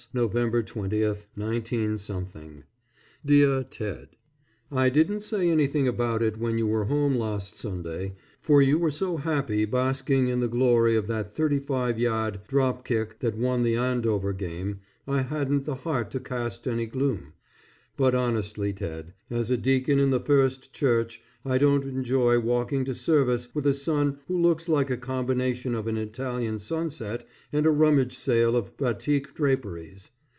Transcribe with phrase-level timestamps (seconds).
[0.15, 1.95] _November 20, 19_
[3.23, 4.07] DEAR TED:
[4.71, 8.89] I didn't say anything about it when you were home last Sunday, for you were
[8.89, 13.61] so happy basking in the glory of that thirty five yard drop kick that won
[13.61, 17.33] the Andover game I hadn't the heart to cast any gloom,
[17.97, 22.95] but honestly Ted, as a deacon in the First Church I don't enjoy walking to
[22.95, 27.69] service with a son who looks like a combination of an Italian sunset and a
[27.71, 30.11] rummage sale of Batik draperies.